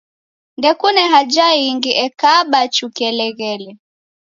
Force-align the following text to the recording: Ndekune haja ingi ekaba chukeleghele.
Ndekune 0.57 1.03
haja 1.13 1.47
ingi 1.67 1.91
ekaba 2.05 2.59
chukeleghele. 2.75 3.69